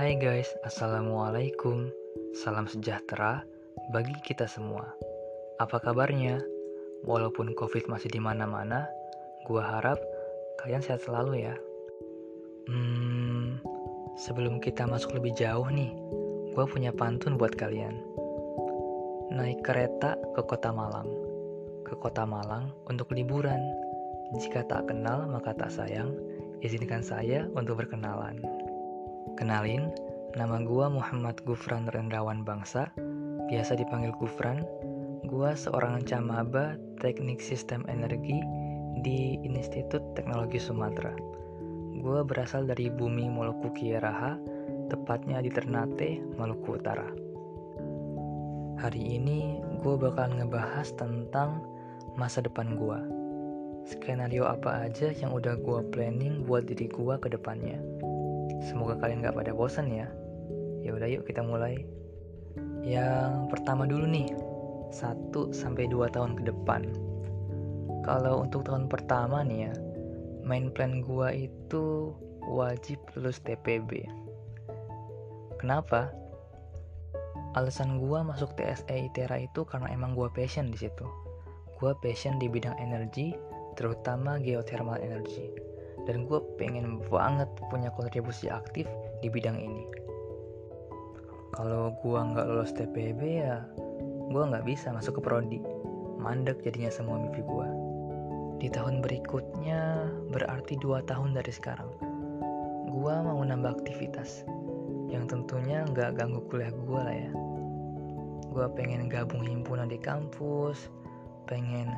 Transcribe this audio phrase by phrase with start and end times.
[0.00, 1.92] Hai guys, Assalamualaikum.
[2.32, 3.44] Salam sejahtera
[3.92, 4.88] bagi kita semua.
[5.60, 6.40] Apa kabarnya?
[7.04, 8.88] Walaupun covid masih di mana-mana
[9.44, 10.00] Gua harap
[10.56, 11.52] kalian sehat selalu ya.
[12.72, 13.60] Hmm,
[14.16, 15.92] sebelum kita masuk lebih jauh nih
[16.56, 18.00] Gua punya pantun buat kalian.
[19.36, 21.12] Naik kereta ke kota Malang.
[21.84, 23.60] Ke kota Malang untuk liburan.
[24.32, 26.16] Jika tak kenal maka tak sayang.
[26.64, 28.40] Izinkan saya untuk berkenalan
[29.38, 29.92] Kenalin,
[30.34, 32.90] nama gua Muhammad Gufran Rendawan Bangsa,
[33.52, 34.66] biasa dipanggil Gufran.
[35.28, 38.40] Gua seorang camaba Teknik Sistem Energi
[39.06, 41.14] di Institut Teknologi Sumatera.
[42.00, 44.40] Gua berasal dari bumi Moluku Kieraha,
[44.90, 47.06] tepatnya di Ternate, Maluku Utara.
[48.80, 51.60] Hari ini gue bakal ngebahas tentang
[52.16, 52.98] masa depan gue.
[53.84, 57.76] Skenario apa aja yang udah gue planning buat diri gue ke depannya.
[58.66, 60.10] Semoga kalian gak pada bosan ya.
[60.80, 61.84] Ya udah yuk kita mulai.
[62.80, 64.32] Yang pertama dulu nih,
[64.90, 66.82] 1 sampai 2 tahun ke depan.
[68.02, 69.72] Kalau untuk tahun pertama nih ya,
[70.42, 72.16] main plan gua itu
[72.48, 74.08] wajib lulus TPB.
[75.60, 76.10] Kenapa?
[77.54, 81.04] Alasan gua masuk TSE ITERA itu karena emang gua passion di situ.
[81.76, 83.36] Gua passion di bidang energi,
[83.76, 85.69] terutama geothermal energy
[86.08, 88.86] dan gue pengen banget punya kontribusi aktif
[89.20, 89.84] di bidang ini.
[91.56, 93.64] Kalau gue nggak lolos TPB ya
[94.30, 95.60] gue nggak bisa masuk ke prodi.
[96.20, 97.68] Mandek jadinya semua mimpi gue
[98.60, 101.88] di tahun berikutnya berarti dua tahun dari sekarang
[102.90, 104.44] gue mau nambah aktivitas.
[105.10, 107.32] Yang tentunya nggak ganggu kuliah gue lah ya.
[108.50, 110.90] Gue pengen gabung himpunan di kampus
[111.46, 111.90] pengen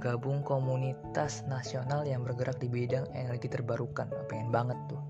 [0.00, 4.08] gabung komunitas nasional yang bergerak di bidang energi terbarukan.
[4.30, 5.02] Pengen banget tuh.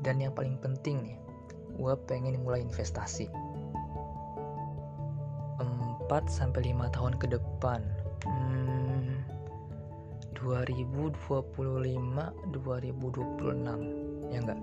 [0.00, 1.18] Dan yang paling penting nih
[1.76, 3.28] gue pengen mulai investasi.
[6.10, 7.86] 4 sampai 5 tahun ke depan.
[8.26, 9.22] Hmm,
[10.34, 11.22] 2025
[12.50, 14.58] 2026 ya enggak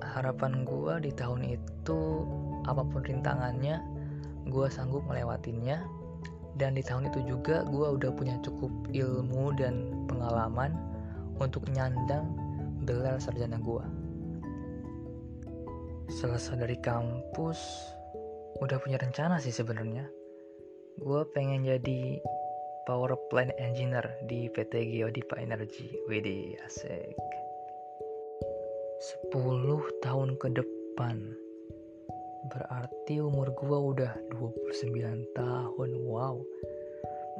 [0.00, 2.24] harapan gue di tahun itu
[2.64, 3.84] apa pun rintangannya
[4.48, 5.84] gue sanggup melewatinya
[6.58, 10.74] dan di tahun itu juga gue udah punya cukup ilmu dan pengalaman
[11.38, 12.26] untuk nyandang
[12.82, 14.08] gelar sarjana gue
[16.08, 17.60] selesai dari kampus
[18.58, 20.08] udah punya rencana sih sebenarnya.
[20.98, 22.18] Gue pengen jadi
[22.88, 27.14] power plant engineer di PT Geodipa Energy WD asik.
[29.30, 31.38] 10 tahun ke depan
[32.46, 36.38] Berarti umur gue udah 29 tahun Wow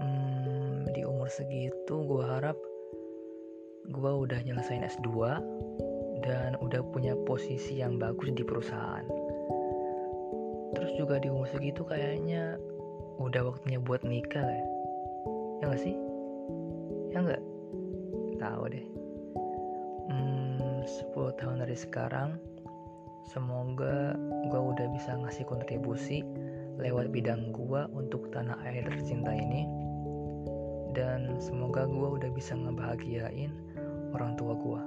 [0.02, 2.58] hmm, Di umur segitu gue harap
[3.94, 5.06] Gue udah nyelesain S2
[6.26, 9.06] Dan udah punya posisi yang bagus di perusahaan
[10.74, 12.58] Terus juga di umur segitu kayaknya
[13.22, 14.64] Udah waktunya buat nikah ya
[15.62, 15.94] Ya gak sih?
[17.14, 17.42] Ya gak?
[18.42, 18.86] Tahu deh
[20.10, 20.82] hmm,
[21.14, 22.38] 10 tahun dari sekarang
[23.38, 24.18] Semoga
[24.50, 26.26] gue udah bisa ngasih kontribusi
[26.74, 29.62] lewat bidang gue untuk tanah air tercinta ini
[30.90, 33.54] dan semoga gue udah bisa ngebahagiain
[34.10, 34.82] orang tua gue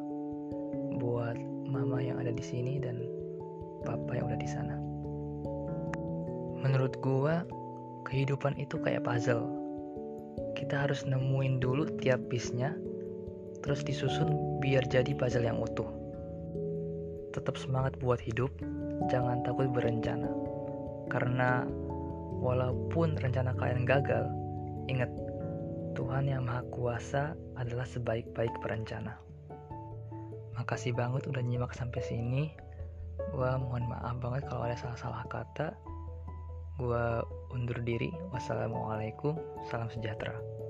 [1.00, 3.00] buat mama yang ada di sini dan
[3.88, 4.76] papa yang udah di sana.
[6.60, 7.36] Menurut gue,
[8.04, 9.48] kehidupan itu kayak puzzle.
[10.60, 12.76] Kita harus nemuin dulu tiap piece-nya,
[13.64, 16.01] terus disusun biar jadi puzzle yang utuh
[17.32, 18.52] tetap semangat buat hidup,
[19.08, 20.28] jangan takut berencana.
[21.08, 21.66] Karena
[22.40, 24.28] walaupun rencana kalian gagal,
[24.92, 25.10] ingat
[25.96, 29.20] Tuhan yang Maha Kuasa adalah sebaik-baik perencana.
[30.56, 32.44] Makasih banget udah nyimak sampai sini.
[33.36, 35.76] Gua mohon maaf banget kalau ada salah-salah kata.
[36.80, 38.10] Gua undur diri.
[38.32, 39.36] Wassalamualaikum.
[39.68, 40.61] Salam sejahtera.